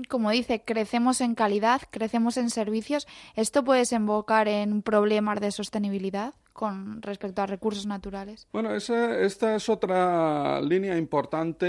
Como 0.08 0.30
dice, 0.30 0.62
crecemos 0.64 1.20
en 1.20 1.34
calidad, 1.34 1.82
crecemos 1.90 2.36
en 2.36 2.50
servicios. 2.50 3.06
¿Esto 3.36 3.62
puede 3.64 3.80
desembocar 3.80 4.48
en 4.48 4.82
problemas 4.82 5.40
de 5.40 5.52
sostenibilidad 5.52 6.34
con 6.52 7.00
respecto 7.02 7.40
a 7.40 7.46
recursos 7.46 7.86
naturales? 7.86 8.48
Bueno, 8.52 8.74
esta 8.74 9.54
es 9.54 9.68
otra 9.68 10.60
línea 10.60 10.98
importante 10.98 11.66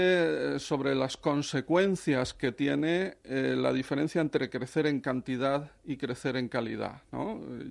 eh, 0.56 0.58
sobre 0.58 0.96
las 0.96 1.16
consecuencias 1.16 2.34
que 2.34 2.50
tiene 2.50 3.18
eh, 3.22 3.54
la 3.56 3.72
diferencia 3.72 4.20
entre 4.20 4.50
crecer 4.50 4.88
en 4.88 5.00
cantidad 5.00 5.70
y 5.84 5.96
crecer 5.96 6.36
en 6.36 6.48
calidad. 6.48 7.02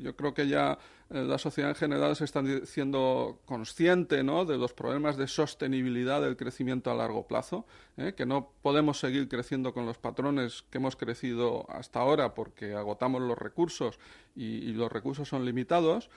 Yo 0.01 0.15
creo 0.15 0.34
que 0.34 0.48
ya 0.48 0.77
la 1.09 1.39
sociedad 1.39 1.71
en 1.71 1.75
general 1.75 2.15
se 2.15 2.25
está 2.25 2.43
siendo 2.65 3.39
consciente 3.45 4.17
de 4.17 4.57
los 4.57 4.73
problemas 4.73 5.17
de 5.17 5.27
sostenibilidad 5.27 6.21
del 6.21 6.37
crecimiento 6.37 6.91
a 6.91 6.95
largo 6.95 7.25
plazo, 7.25 7.65
¿eh? 7.97 8.13
que 8.15 8.27
no 8.27 8.51
podemos 8.61 8.99
seguir 8.99 9.27
creciendo 9.27 9.73
con 9.73 9.87
los 9.87 9.97
patrones 9.97 10.63
que 10.69 10.77
hemos 10.77 10.95
crecido 10.95 11.65
hasta 11.69 11.99
ahora 11.99 12.35
porque 12.35 12.75
agotamos 12.75 13.21
los 13.21 13.37
recursos 13.37 13.97
y, 14.35 14.71
los 14.73 14.91
recursos 14.91 15.27
son 15.27 15.45
limitados. 15.45 16.09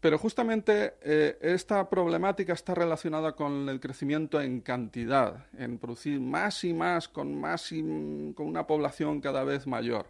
Pero 0.00 0.18
justamente 0.18 0.94
eh, 1.02 1.38
esta 1.40 1.88
problemática 1.88 2.52
está 2.52 2.74
relacionada 2.74 3.32
con 3.32 3.68
el 3.68 3.80
crecimiento 3.80 4.40
en 4.40 4.60
cantidad, 4.60 5.46
en 5.56 5.78
producir 5.78 6.20
más 6.20 6.64
y 6.64 6.74
más 6.74 7.08
con 7.08 7.40
más 7.40 7.72
y, 7.72 7.80
con 8.34 8.46
una 8.46 8.66
población 8.66 9.20
cada 9.20 9.44
vez 9.44 9.66
mayor. 9.66 10.06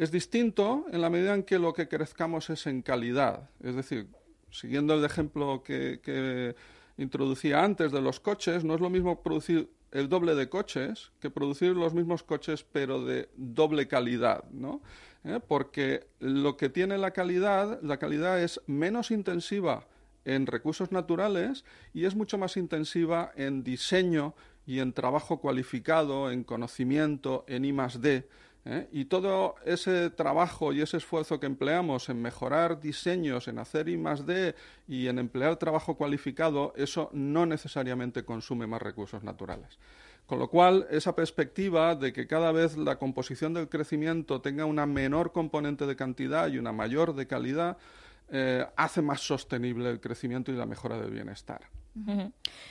Es 0.00 0.10
distinto 0.10 0.86
en 0.92 1.02
la 1.02 1.10
medida 1.10 1.34
en 1.34 1.42
que 1.42 1.58
lo 1.58 1.74
que 1.74 1.86
crezcamos 1.86 2.48
es 2.48 2.66
en 2.66 2.80
calidad. 2.80 3.50
Es 3.62 3.76
decir, 3.76 4.06
siguiendo 4.50 4.94
el 4.94 5.04
ejemplo 5.04 5.62
que, 5.62 6.54
introducía 6.96 7.62
antes 7.62 7.92
de 7.92 8.00
los 8.00 8.18
coches, 8.18 8.64
no 8.64 8.74
es 8.74 8.80
lo 8.80 8.88
mismo 8.88 9.22
producir 9.22 9.68
el 9.92 10.08
doble 10.08 10.34
de 10.34 10.48
coches 10.48 11.12
que 11.20 11.28
producir 11.28 11.76
los 11.76 11.92
mismos 11.92 12.22
coches 12.22 12.64
pero 12.64 13.04
de 13.04 13.28
doble 13.36 13.88
calidad, 13.88 14.44
¿no? 14.52 14.80
¿Eh? 15.22 15.38
Porque 15.46 16.06
lo 16.18 16.56
que 16.56 16.70
tiene 16.70 16.96
la 16.96 17.10
calidad, 17.10 17.78
la 17.82 17.98
calidad 17.98 18.42
es 18.42 18.62
menos 18.66 19.10
intensiva 19.10 19.86
en 20.24 20.46
recursos 20.46 20.92
naturales 20.92 21.66
y 21.92 22.06
es 22.06 22.14
mucho 22.16 22.38
más 22.38 22.56
intensiva 22.56 23.32
en 23.36 23.62
diseño 23.62 24.34
y 24.64 24.78
en 24.78 24.94
trabajo 24.94 25.40
cualificado, 25.40 26.30
en 26.30 26.42
conocimiento, 26.42 27.44
en 27.48 27.66
I 27.66 27.72
D. 27.98 28.26
¿eh? 28.64 28.88
Y 28.92 29.06
todo 29.06 29.56
ese 29.64 30.10
trabajo 30.10 30.72
y 30.72 30.80
ese 30.80 30.98
esfuerzo 30.98 31.40
que 31.40 31.46
empleamos 31.46 32.08
en 32.08 32.20
mejorar 32.20 32.80
diseños, 32.80 33.48
en 33.48 33.58
hacer 33.58 33.88
I 33.88 33.96
más 33.96 34.26
D 34.26 34.54
y 34.88 35.08
en 35.08 35.18
emplear 35.18 35.56
trabajo 35.56 35.96
cualificado, 35.96 36.72
eso 36.76 37.10
no 37.12 37.46
necesariamente 37.46 38.24
consume 38.24 38.66
más 38.66 38.82
recursos 38.82 39.22
naturales. 39.22 39.78
Con 40.26 40.38
lo 40.38 40.48
cual, 40.48 40.86
esa 40.90 41.16
perspectiva 41.16 41.96
de 41.96 42.12
que 42.12 42.28
cada 42.28 42.52
vez 42.52 42.76
la 42.76 42.96
composición 42.96 43.52
del 43.52 43.68
crecimiento 43.68 44.40
tenga 44.40 44.64
una 44.64 44.86
menor 44.86 45.32
componente 45.32 45.86
de 45.86 45.96
cantidad 45.96 46.48
y 46.48 46.58
una 46.58 46.72
mayor 46.72 47.16
de 47.16 47.26
calidad, 47.26 47.78
eh, 48.30 48.64
hace 48.76 49.02
más 49.02 49.22
sostenible 49.22 49.90
el 49.90 50.00
crecimiento 50.00 50.52
y 50.52 50.56
la 50.56 50.66
mejora 50.66 51.00
del 51.00 51.10
bienestar. 51.10 51.62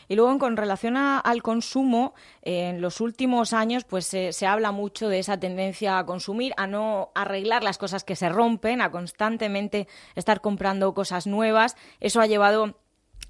Y 0.08 0.16
luego, 0.16 0.38
con 0.40 0.58
relación 0.58 0.98
al 0.98 1.44
consumo, 1.44 2.14
en 2.42 2.82
los 2.82 3.02
últimos 3.02 3.54
años 3.54 3.84
pues 3.84 4.06
se, 4.06 4.48
habla 4.48 4.72
mucho 4.72 5.10
de 5.10 5.20
esa 5.20 5.40
tendencia 5.40 6.00
a 6.00 6.06
consumir, 6.06 6.54
a 6.58 6.68
no 6.68 7.12
arreglar 7.16 7.64
las 7.64 7.78
cosas 7.78 8.04
que 8.04 8.16
se 8.16 8.30
rompen, 8.30 8.82
a 8.82 8.92
constantemente 8.92 9.88
estar 10.16 10.42
comprando 10.42 10.94
cosas 10.94 11.28
nuevas. 11.28 11.76
Eso 12.00 12.22
ha 12.22 12.28
llevado 12.28 12.76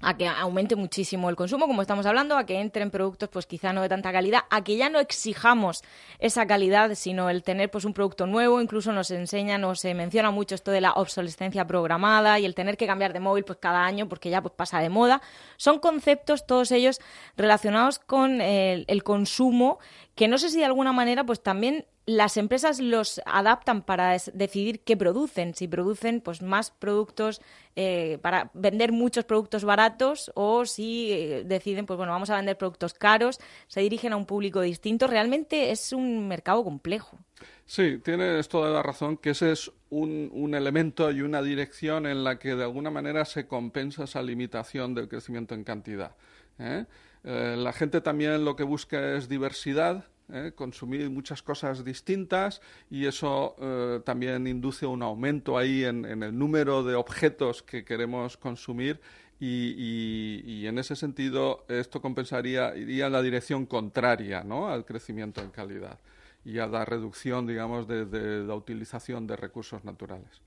a 0.00 0.16
que 0.16 0.26
aumente 0.26 0.76
muchísimo 0.76 1.28
el 1.28 1.36
consumo, 1.36 1.66
como 1.66 1.82
estamos 1.82 2.06
hablando, 2.06 2.36
a 2.36 2.44
que 2.44 2.60
entren 2.60 2.90
productos 2.90 3.28
pues 3.28 3.46
quizá 3.46 3.72
no 3.72 3.82
de 3.82 3.88
tanta 3.88 4.12
calidad, 4.12 4.40
a 4.50 4.64
que 4.64 4.76
ya 4.76 4.88
no 4.88 4.98
exijamos 4.98 5.82
esa 6.18 6.46
calidad, 6.46 6.94
sino 6.94 7.28
el 7.30 7.42
tener 7.42 7.70
pues 7.70 7.84
un 7.84 7.92
producto 7.92 8.26
nuevo, 8.26 8.60
incluso 8.60 8.92
nos 8.92 9.10
enseña, 9.10 9.58
o 9.66 9.74
se 9.74 9.94
menciona 9.94 10.30
mucho 10.30 10.54
esto 10.54 10.70
de 10.70 10.80
la 10.80 10.92
obsolescencia 10.92 11.66
programada 11.66 12.38
y 12.38 12.46
el 12.46 12.54
tener 12.54 12.76
que 12.76 12.86
cambiar 12.86 13.12
de 13.12 13.20
móvil 13.20 13.44
pues 13.44 13.58
cada 13.60 13.84
año 13.84 14.08
porque 14.08 14.30
ya 14.30 14.40
pues 14.40 14.54
pasa 14.54 14.80
de 14.80 14.88
moda. 14.88 15.20
Son 15.56 15.78
conceptos 15.78 16.46
todos 16.46 16.72
ellos 16.72 17.00
relacionados 17.36 17.98
con 17.98 18.40
el, 18.40 18.84
el 18.88 19.02
consumo 19.02 19.78
que 20.14 20.28
no 20.28 20.38
sé 20.38 20.50
si 20.50 20.58
de 20.58 20.64
alguna 20.64 20.92
manera 20.92 21.24
pues 21.24 21.42
también 21.42 21.86
las 22.10 22.36
empresas 22.36 22.80
los 22.80 23.20
adaptan 23.24 23.82
para 23.82 24.16
decidir 24.34 24.80
qué 24.80 24.96
producen, 24.96 25.54
si 25.54 25.68
producen 25.68 26.20
pues 26.20 26.42
más 26.42 26.72
productos 26.72 27.40
eh, 27.76 28.18
para 28.20 28.50
vender 28.52 28.90
muchos 28.90 29.24
productos 29.24 29.64
baratos 29.64 30.32
o 30.34 30.66
si 30.66 31.12
eh, 31.12 31.44
deciden 31.44 31.86
pues 31.86 31.96
bueno 31.96 32.10
vamos 32.10 32.28
a 32.30 32.36
vender 32.36 32.58
productos 32.58 32.94
caros, 32.94 33.38
se 33.68 33.80
dirigen 33.80 34.12
a 34.12 34.16
un 34.16 34.26
público 34.26 34.60
distinto. 34.60 35.06
Realmente 35.06 35.70
es 35.70 35.92
un 35.92 36.26
mercado 36.26 36.64
complejo. 36.64 37.16
Sí, 37.64 37.98
tienes 38.02 38.48
toda 38.48 38.70
la 38.70 38.82
razón 38.82 39.16
que 39.16 39.30
ese 39.30 39.52
es 39.52 39.70
un, 39.90 40.52
elemento 40.54 41.10
y 41.12 41.22
una 41.22 41.42
dirección 41.42 42.06
en 42.06 42.24
la 42.24 42.40
que 42.40 42.56
de 42.56 42.64
alguna 42.64 42.90
manera 42.90 43.24
se 43.24 43.46
compensa 43.46 44.04
esa 44.04 44.20
limitación 44.20 44.94
del 44.96 45.08
crecimiento 45.08 45.54
en 45.54 45.62
cantidad. 45.62 46.16
¿eh? 46.58 46.86
la 47.22 47.72
gente 47.72 48.00
también 48.00 48.44
lo 48.44 48.56
que 48.56 48.64
busca 48.64 49.14
es 49.16 49.28
diversidad 49.28 50.06
¿eh? 50.32 50.52
consumir 50.54 51.10
muchas 51.10 51.42
cosas 51.42 51.84
distintas 51.84 52.60
y 52.90 53.06
eso 53.06 53.56
eh, 53.60 54.00
también 54.04 54.46
induce 54.46 54.86
un 54.86 55.02
aumento 55.02 55.56
ahí 55.58 55.84
en, 55.84 56.04
el 56.04 56.36
número 56.36 56.82
de 56.82 56.94
objetos 56.94 57.62
que 57.62 57.84
queremos 57.84 58.36
consumir 58.36 59.00
y, 59.42 60.66
en 60.66 60.78
ese 60.78 60.94
sentido 60.96 61.64
esto 61.68 62.02
compensaría, 62.02 62.76
iría 62.76 63.06
en 63.06 63.12
la 63.12 63.22
dirección 63.22 63.64
contraria 63.64 64.44
¿no? 64.44 64.68
al 64.68 64.84
crecimiento 64.84 65.40
en 65.40 65.50
calidad 65.50 65.98
y 66.44 66.58
a 66.58 66.66
la 66.66 66.84
reducción, 66.84 67.46
digamos, 67.46 67.86
de 67.88 68.44
la 68.44 68.54
utilización 68.54 69.26
de 69.26 69.36
recursos 69.36 69.84
naturales. 69.84 70.40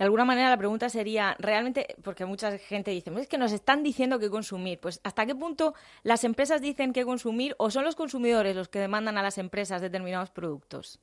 De 0.00 0.04
alguna 0.04 0.24
manera 0.24 0.48
la 0.48 0.56
pregunta 0.56 0.88
sería, 0.88 1.36
realmente, 1.38 1.94
porque 2.02 2.24
mucha 2.24 2.56
gente 2.56 2.90
dice, 2.90 3.12
es 3.20 3.28
que 3.28 3.36
nos 3.36 3.52
están 3.52 3.82
diciendo 3.82 4.18
qué 4.18 4.30
consumir, 4.30 4.80
pues 4.80 4.98
¿hasta 5.04 5.26
qué 5.26 5.34
punto 5.34 5.74
las 6.04 6.24
empresas 6.24 6.62
dicen 6.62 6.94
qué 6.94 7.04
consumir 7.04 7.54
o 7.58 7.70
son 7.70 7.84
los 7.84 7.96
consumidores 7.96 8.56
los 8.56 8.70
que 8.70 8.78
demandan 8.78 9.18
a 9.18 9.22
las 9.22 9.36
empresas 9.36 9.82
determinados 9.82 10.30
productos? 10.30 11.00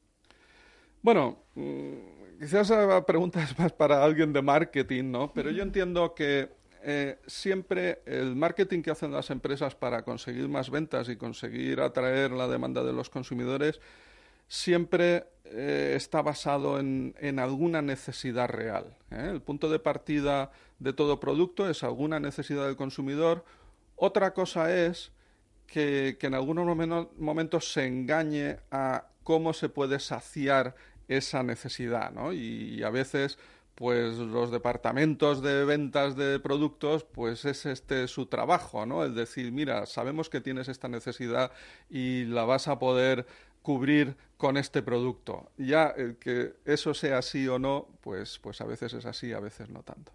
Bueno, 1.04 1.38
mm, 1.54 2.39
quizás 2.39 2.72
esa 2.72 3.06
pregunta 3.06 3.44
es 3.44 3.60
más 3.60 3.72
para 3.72 4.04
alguien 4.04 4.34
de 4.34 4.42
marketing, 4.42 5.12
¿no? 5.12 5.32
Pero 5.32 5.51
yo 5.51 5.62
entiendo 5.62 6.16
que 6.16 6.50
eh, 6.82 7.20
siempre 7.27 8.01
el 8.08 8.36
marketing 8.36 8.82
que 8.82 8.89
hacen 8.89 9.12
las 9.12 9.30
empresas 9.30 9.75
para 9.75 10.01
conseguir 10.01 10.50
más 10.50 10.72
ventas 10.72 11.08
y 11.10 11.18
conseguir 11.18 11.82
atraer 11.82 12.32
la 12.32 12.48
demanda 12.48 12.84
de 12.84 12.94
los 12.94 13.12
consumidores 13.12 13.80
siempre 14.48 15.25
eh, 15.46 15.94
está 15.96 16.22
basado 16.22 16.80
en, 16.80 17.39
alguna 17.39 17.82
necesidad 17.82 18.50
real. 18.50 18.96
¿eh? 19.12 19.30
El 19.32 19.42
punto 19.42 19.70
de 19.70 19.80
partida 19.80 20.51
de 20.80 20.94
todo 20.94 21.20
producto 21.20 21.70
es 21.70 21.84
alguna 21.84 22.20
necesidad 22.20 22.66
del 22.66 22.75
consumidor. 22.75 23.46
Otra 23.96 24.34
cosa 24.34 24.74
es 24.75 25.12
que, 25.68 26.18
en 26.22 26.34
algunos 26.34 26.66
momentos 27.18 27.72
se 27.72 27.86
engañe 27.86 28.58
a 28.72 29.08
cómo 29.24 29.54
se 29.54 29.70
puede 29.70 30.00
saciar 30.00 30.75
esa 31.08 31.44
necesidad, 31.44 32.12
¿no? 32.12 32.34
Y, 32.34 32.84
a 32.84 32.89
veces 32.89 33.38
pues 33.75 34.18
los 34.18 34.50
departamentos 34.50 35.44
de 35.44 35.63
ventas 35.63 36.16
de 36.16 36.39
productos, 36.39 37.04
pues 37.04 37.46
es 37.46 37.68
este 37.68 38.08
su 38.08 38.25
trabajo, 38.25 38.88
¿no? 38.88 39.04
El 39.04 39.13
decir, 39.13 39.51
mira, 39.51 39.86
sabemos 39.86 40.30
que 40.30 40.42
tienes 40.42 40.68
esta 40.68 40.88
necesidad 40.88 41.51
y 41.88 42.25
la 42.25 42.44
vas 42.44 42.68
a 42.68 42.80
poder 42.80 43.27
cubrir 43.67 44.15
con 44.38 44.55
este 44.55 44.81
producto. 44.81 45.51
Ya 45.57 45.88
el 45.89 46.15
que 46.15 46.53
eso 46.63 46.93
sea 46.93 47.17
así 47.17 47.50
o 47.50 47.59
no, 47.59 47.89
pues, 48.00 48.39
pues 48.39 48.62
a 48.62 48.63
veces 48.63 48.93
es 48.93 49.05
así, 49.05 49.33
a 49.33 49.41
veces 49.41 49.69
no 49.69 49.83
tanto. 49.83 50.13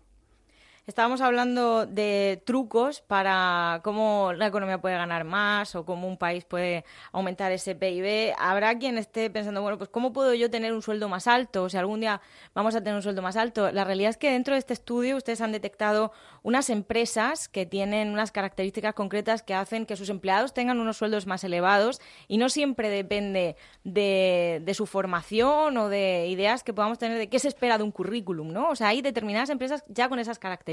Estábamos 0.84 1.20
hablando 1.20 1.86
de 1.86 2.42
trucos 2.44 3.02
para 3.02 3.80
cómo 3.84 4.32
la 4.32 4.48
economía 4.48 4.80
puede 4.80 4.96
ganar 4.96 5.22
más 5.22 5.76
o 5.76 5.84
cómo 5.84 6.08
un 6.08 6.16
país 6.16 6.44
puede 6.44 6.84
aumentar 7.12 7.52
ese 7.52 7.76
PIB. 7.76 8.34
Habrá 8.36 8.76
quien 8.76 8.98
esté 8.98 9.30
pensando, 9.30 9.62
bueno, 9.62 9.78
pues 9.78 9.90
¿cómo 9.90 10.12
puedo 10.12 10.34
yo 10.34 10.50
tener 10.50 10.72
un 10.72 10.82
sueldo 10.82 11.08
más 11.08 11.28
alto? 11.28 11.62
O 11.62 11.68
si 11.68 11.76
algún 11.76 12.00
día 12.00 12.20
vamos 12.52 12.74
a 12.74 12.80
tener 12.80 12.96
un 12.96 13.02
sueldo 13.02 13.22
más 13.22 13.36
alto. 13.36 13.70
La 13.70 13.84
realidad 13.84 14.10
es 14.10 14.16
que 14.16 14.32
dentro 14.32 14.54
de 14.54 14.58
este 14.58 14.72
estudio 14.72 15.16
ustedes 15.16 15.40
han 15.40 15.52
detectado 15.52 16.10
unas 16.42 16.68
empresas 16.68 17.48
que 17.48 17.64
tienen 17.64 18.10
unas 18.10 18.32
características 18.32 18.92
concretas 18.94 19.44
que 19.44 19.54
hacen 19.54 19.86
que 19.86 19.94
sus 19.94 20.08
empleados 20.08 20.52
tengan 20.52 20.80
unos 20.80 20.96
sueldos 20.96 21.28
más 21.28 21.44
elevados 21.44 22.00
y 22.26 22.38
no 22.38 22.48
siempre 22.48 22.90
depende 22.90 23.54
de, 23.84 24.60
de 24.64 24.74
su 24.74 24.86
formación 24.86 25.76
o 25.76 25.88
de 25.88 26.26
ideas 26.26 26.64
que 26.64 26.74
podamos 26.74 26.98
tener 26.98 27.18
de 27.18 27.28
qué 27.28 27.38
se 27.38 27.46
espera 27.46 27.78
de 27.78 27.84
un 27.84 27.92
currículum, 27.92 28.52
¿no? 28.52 28.70
O 28.70 28.74
sea, 28.74 28.88
hay 28.88 29.00
determinadas 29.00 29.48
empresas 29.48 29.84
ya 29.86 30.08
con 30.08 30.18
esas 30.18 30.40
características 30.40 30.71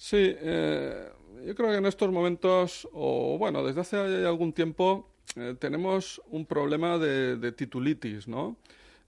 Sí, 0.00 0.16
eh, 0.16 1.10
yo 1.44 1.54
creo 1.54 1.72
que 1.72 1.76
en 1.76 1.84
estos 1.84 2.10
momentos, 2.10 2.88
o 2.90 3.36
bueno, 3.36 3.62
desde 3.62 3.82
hace 3.82 3.98
algún 4.26 4.54
tiempo, 4.54 5.10
eh, 5.36 5.54
tenemos 5.58 6.22
un 6.30 6.46
problema 6.46 6.96
de, 6.96 7.52
titulitis, 7.52 8.26
¿no? 8.26 8.56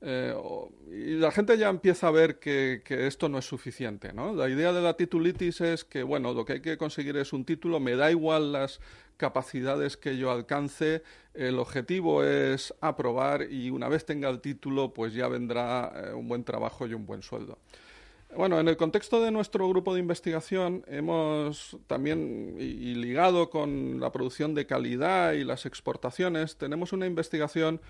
Eh, 0.02 0.34
y 0.90 1.14
la 1.14 1.30
gente 1.30 1.56
ya 1.56 1.70
empieza 1.70 2.08
a 2.08 2.10
ver 2.10 2.38
que, 2.38 2.82
esto 2.86 3.30
no 3.30 3.38
es 3.38 3.46
suficiente, 3.46 4.12
¿no? 4.12 4.34
La 4.34 4.50
idea 4.50 4.70
de 4.74 4.82
la 4.82 4.94
titulitis 4.94 5.62
es 5.62 5.82
que, 5.82 6.02
bueno, 6.02 6.34
lo 6.34 6.44
que 6.44 6.54
hay 6.54 6.60
que 6.60 6.76
conseguir 6.76 7.16
es 7.16 7.32
un 7.32 7.46
título, 7.46 7.80
me 7.80 7.96
da 7.96 8.10
igual 8.10 8.52
las 8.52 8.78
capacidades 9.16 9.96
que 9.96 10.18
yo 10.18 10.30
alcance, 10.30 11.02
el 11.32 11.58
objetivo 11.58 12.22
es 12.22 12.74
aprobar 12.82 13.50
y 13.50 13.70
una 13.70 13.88
vez 13.88 14.04
tenga 14.04 14.28
el 14.28 14.42
título, 14.42 14.92
pues 14.92 15.14
ya 15.14 15.26
vendrá 15.26 16.12
un 16.14 16.28
buen 16.28 16.44
trabajo 16.44 16.86
y 16.86 16.92
un 16.92 17.06
buen 17.06 17.22
sueldo. 17.22 17.56
Bueno, 18.34 18.58
en 18.58 18.66
el 18.66 18.78
contexto 18.78 19.20
de 19.20 19.30
nuestro 19.30 19.68
grupo 19.68 19.92
de 19.92 20.00
investigación 20.00 20.84
hemos 20.88 21.76
también, 21.86 22.56
y, 22.58 22.94
ligado 22.94 23.50
con 23.50 24.00
la 24.00 24.10
producción 24.10 24.54
de 24.54 24.64
calidad 24.64 25.32
y 25.32 25.44
las 25.44 25.66
exportaciones, 25.66 26.56
tenemos 26.56 26.94
una 26.94 27.04
investigación 27.04 27.82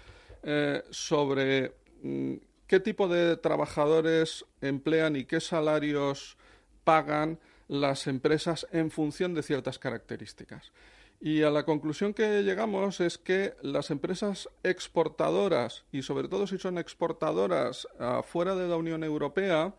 eh, 0.42 0.82
sobre 0.90 1.74
mm, 2.02 2.34
qué 2.66 2.80
tipo 2.80 3.06
de 3.06 3.36
trabajadores 3.36 4.44
emplean 4.60 5.14
y 5.14 5.26
qué 5.26 5.40
salarios 5.40 6.36
pagan 6.82 7.38
las 7.68 8.08
empresas 8.08 8.66
en 8.72 8.90
función 8.90 9.34
de 9.34 9.44
ciertas 9.44 9.78
características. 9.78 10.72
Y 11.20 11.42
a 11.42 11.50
la 11.50 11.64
conclusión 11.64 12.14
que 12.14 12.42
llegamos 12.42 13.00
es 13.00 13.16
que 13.16 13.54
las 13.62 13.92
empresas 13.92 14.48
exportadoras, 14.64 15.84
y 15.92 16.02
sobre 16.02 16.26
todo 16.26 16.48
si 16.48 16.58
son 16.58 16.78
exportadoras 16.78 17.86
fuera 18.24 18.56
de 18.56 18.66
la 18.66 18.74
Unión 18.74 19.04
Europea, 19.04 19.72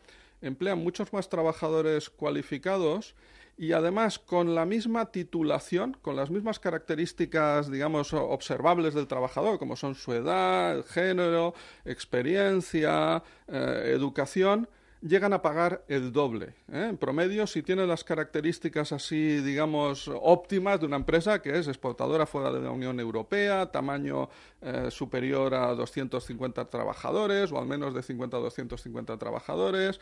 emplean 0.44 0.80
muchos 0.80 1.12
más 1.14 1.30
trabajadores 1.30 2.10
cualificados 2.10 3.16
y 3.58 3.72
además 3.72 4.20
con 4.20 4.56
la 4.56 4.66
misma 4.66 5.12
titulación, 5.12 5.96
con 6.02 6.16
las 6.16 6.30
mismas 6.30 6.60
características, 6.60 7.72
digamos, 7.72 8.14
observables 8.14 8.94
del 8.94 9.08
trabajador, 9.08 9.60
como 9.60 9.76
son 9.76 9.96
su 9.96 10.14
edad, 10.14 10.84
género, 10.86 11.54
experiencia, 11.86 13.24
eh, 13.48 13.92
educación, 13.96 14.68
llegan 15.04 15.34
a 15.34 15.42
pagar 15.42 15.84
el 15.88 16.12
doble. 16.12 16.56
¿eh? 16.72 16.88
En 16.90 16.98
promedio, 16.98 17.46
si 17.46 17.62
tiene 17.62 17.86
las 17.86 18.04
características 18.04 18.92
así, 18.92 19.42
digamos, 19.42 20.10
óptimas 20.14 20.80
de 20.80 20.86
una 20.86 20.96
empresa 20.96 21.42
que 21.42 21.58
es 21.58 21.68
exportadora 21.68 22.26
fuera 22.26 22.52
de 22.52 22.62
la 22.62 22.72
Unión 22.72 23.00
Europea, 23.00 23.72
tamaño 23.72 24.30
eh, 24.62 24.90
superior 24.90 25.54
a 25.54 25.74
250 25.76 26.66
trabajadores 26.70 27.52
o 27.52 27.60
al 27.60 27.68
menos 27.68 27.94
de 27.94 28.02
50 28.02 28.38
a 28.38 28.40
250 28.40 29.18
trabajadores, 29.18 30.00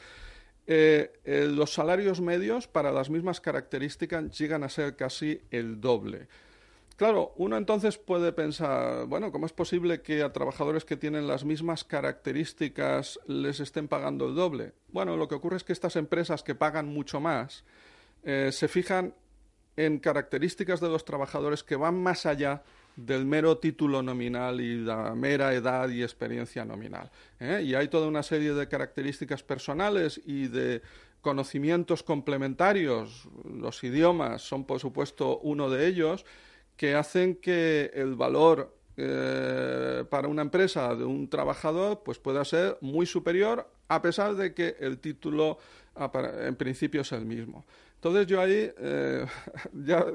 eh, 0.68 1.12
los 1.26 1.74
salarios 1.74 2.22
medios 2.22 2.68
para 2.68 2.92
las 2.92 3.10
mismas 3.10 3.42
características 3.42 4.38
llegan 4.38 4.64
a 4.64 4.70
ser 4.70 4.96
casi 4.96 5.42
el 5.50 5.82
doble. 5.82 6.28
Claro, 7.02 7.34
uno 7.38 7.58
entonces 7.58 7.98
puede 7.98 8.32
pensar, 8.32 9.08
bueno, 9.08 9.32
¿cómo 9.32 9.48
es 9.48 9.54
posible 9.54 10.04
que 10.04 10.22
a 10.22 10.32
trabajadores 10.32 10.86
que 10.86 10.98
tienen 10.98 11.26
las 11.26 11.44
mismas 11.44 11.84
características 11.84 13.20
les 13.26 13.60
estén 13.60 13.88
pagando 13.88 14.28
el 14.28 14.36
doble? 14.36 14.74
Bueno, 14.90 15.18
lo 15.18 15.28
que 15.28 15.34
ocurre 15.34 15.58
es 15.58 15.64
que 15.64 15.74
estas 15.74 15.96
empresas 15.96 16.44
que 16.44 16.54
pagan 16.54 16.86
mucho 16.86 17.20
más 17.20 17.64
eh, 18.22 18.52
se 18.52 18.68
fijan 18.68 19.16
en 19.78 19.98
características 19.98 20.80
de 20.80 20.90
los 20.90 21.04
trabajadores 21.04 21.64
que 21.64 21.76
van 21.76 22.00
más 22.00 22.28
allá 22.28 22.62
del 22.96 23.26
mero 23.26 23.58
título 23.58 24.04
nominal 24.04 24.62
y 24.62 24.78
la 24.78 25.16
mera 25.16 25.56
edad 25.56 25.90
y 25.90 26.04
experiencia 26.04 26.66
nominal. 26.66 27.10
¿eh? 27.40 27.64
Y 27.66 27.74
hay 27.74 27.88
toda 27.88 28.08
una 28.08 28.22
serie 28.22 28.54
de 28.54 28.68
características 28.68 29.42
personales 29.42 30.22
y 30.24 30.50
de 30.50 30.84
conocimientos 31.22 32.04
complementarios. 32.04 33.28
Los 33.44 33.84
idiomas 33.84 34.44
son, 34.44 34.66
por 34.66 34.80
supuesto, 34.80 35.40
uno 35.40 35.68
de 35.72 35.88
ellos 35.88 36.26
que 36.82 36.96
hacen 36.96 37.36
que 37.36 37.92
el 37.94 38.16
valor 38.16 38.76
eh, 38.98 40.04
para 40.10 40.28
una 40.28 40.42
empresa 40.42 40.96
de 40.96 41.04
un 41.04 41.30
trabajador 41.30 42.02
pues 42.04 42.18
pueda 42.18 42.44
ser 42.44 42.80
muy 42.82 43.06
superior 43.06 43.72
a 43.92 44.02
pesar 44.02 44.36
de 44.36 44.54
que 44.54 44.78
el 44.80 45.00
título 45.00 45.58
en 45.96 46.56
principio 46.56 47.02
es 47.02 47.12
el 47.12 47.26
mismo. 47.26 47.66
Entonces 47.96 48.26
yo 48.26 48.40
ahí, 48.40 48.72
eh, 48.78 49.26
ya 49.74 50.06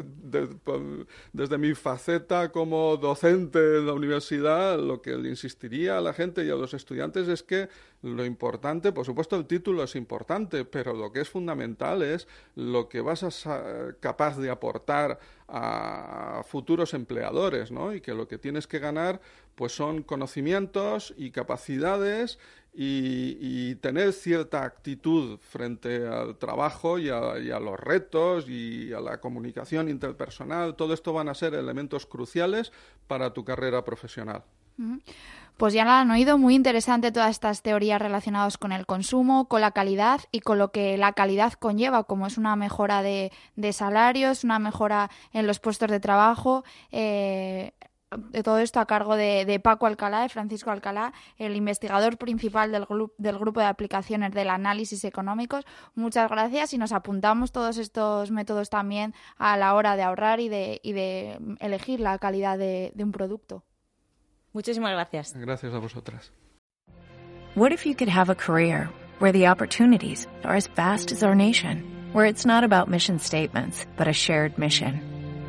desde 1.33 1.59
mi 1.59 1.75
faceta 1.75 2.51
como 2.51 2.97
docente 2.97 3.59
en 3.59 3.87
la 3.87 3.93
universidad, 3.93 4.79
lo 4.79 5.03
que 5.03 5.17
le 5.17 5.29
insistiría 5.29 5.99
a 5.99 6.01
la 6.01 6.15
gente 6.15 6.45
y 6.45 6.51
a 6.51 6.57
los 6.57 6.73
estudiantes 6.73 7.29
es 7.29 7.43
que 7.43 7.69
lo 8.03 8.25
importante, 8.25 8.93
por 8.93 9.05
supuesto 9.05 9.37
el 9.37 9.47
título 9.47 9.85
es 9.85 9.95
importante, 9.95 10.65
pero 10.65 10.95
lo 10.95 11.13
que 11.13 11.21
es 11.21 11.29
fundamental 11.29 12.03
es 12.03 12.27
lo 12.55 12.89
que 12.89 13.03
vas 13.03 13.23
a 13.23 13.31
ser 13.31 13.99
capaz 14.01 14.39
de 14.39 14.51
aportar 14.51 15.21
a 15.47 16.43
futuros 16.45 16.93
empleadores, 16.93 17.71
¿no? 17.71 17.95
Y 17.95 18.01
que 18.01 18.15
lo 18.15 18.27
que 18.27 18.39
tienes 18.39 18.67
que 18.67 18.81
ganar 18.81 19.21
pues 19.55 19.73
son 19.73 20.03
conocimientos 20.03 21.15
y 21.17 21.31
capacidades 21.31 22.39
y, 22.79 23.75
tener 23.77 24.13
cierta 24.13 24.65
actitud 24.65 25.39
frente 25.39 26.07
al 26.07 26.37
trabajo 26.37 26.99
y 26.99 27.09
a, 27.09 27.61
los 27.61 27.81
retos 27.81 28.49
y 28.49 28.93
a 28.93 29.01
la 29.01 29.21
comunicación 29.21 29.89
interpersonal. 29.89 30.77
Todo 30.77 30.93
esto 30.93 31.13
van 31.13 31.29
a 31.29 31.35
ser 31.35 31.55
elementos 31.55 32.07
cruciales 32.07 32.73
para 33.07 33.33
tu 33.33 33.45
carrera 33.45 33.85
profesional. 33.85 34.45
Pues 35.57 35.73
ya 35.73 35.87
lo 35.87 35.93
han 35.93 36.11
oído, 36.11 36.37
muy 36.37 36.55
interesante 36.55 37.13
todas 37.13 37.31
estas 37.31 37.63
teorías 37.63 38.01
relacionadas 38.01 38.59
con 38.59 38.73
el 38.73 38.85
consumo, 38.85 39.49
con 39.49 39.63
la 39.63 39.71
calidad 39.71 40.21
y 40.31 40.41
con 40.41 40.59
lo 40.59 40.71
que 40.71 40.99
la 40.99 41.15
calidad 41.15 41.55
conlleva, 41.55 42.05
como 42.05 42.27
es 42.27 42.37
una 42.37 42.57
mejora 42.57 43.01
de, 43.01 43.33
salarios, 43.73 44.45
una 44.45 44.59
mejora 44.59 45.11
en 45.33 45.47
los 45.47 45.59
puestos 45.59 45.91
de 45.91 45.99
trabajo. 45.99 46.63
Eh, 46.93 47.73
de 48.17 48.43
todo 48.43 48.59
esto 48.59 48.81
a 48.81 48.87
cargo 48.87 49.17
de, 49.17 49.61
Paco 49.63 49.87
Alcalá, 49.87 50.23
de 50.23 50.29
Francisco 50.29 50.71
Alcalá, 50.71 51.13
el 51.39 51.57
investigador 51.57 52.19
principal 52.19 52.73
del, 52.73 52.87
del 53.19 53.39
grupo 53.39 53.61
de 53.61 53.67
aplicaciones 53.67 54.33
del 54.33 54.51
análisis 54.51 55.05
económicos. 55.05 55.65
Muchas 55.95 56.31
gracias 56.31 56.73
y 56.73 56.79
nos 56.79 56.93
apuntamos 56.93 57.53
todos 57.53 57.79
estos 57.79 58.31
métodos 58.31 58.71
también 58.71 59.15
a 59.39 59.57
la 59.57 59.75
hora 59.75 59.97
de 59.97 60.03
ahorrar 60.03 60.41
y 60.41 60.49
de, 60.49 60.81
y 60.83 60.93
de 60.93 61.39
elegir 61.61 62.01
la 62.01 62.19
calidad 62.19 62.59
de, 62.59 62.93
de 62.95 63.05
un 63.05 63.13
producto. 63.13 63.65
Muchísimas 64.53 64.93
gracias. 64.93 65.35
Gracias 65.35 65.75
a 65.75 65.79
vosotras. 65.79 66.33
What 67.57 67.73
if 67.73 67.87
you 67.87 67.95
could 67.95 68.11
have 68.11 68.31
a 68.31 68.35
career 68.35 68.91
where 69.19 69.33
the 69.33 69.49
opportunities 69.49 70.27
are 70.45 70.55
as 70.55 70.67
vast 70.67 71.11
as 71.11 71.23
our 71.23 71.35
nation, 71.35 71.83
where 72.13 72.27
it's 72.27 72.45
not 72.45 72.65
about 72.65 72.89
mission 72.91 73.19
statements, 73.19 73.87
but 73.97 74.09
a 74.09 74.13
shared 74.13 74.59
mission? 74.59 75.16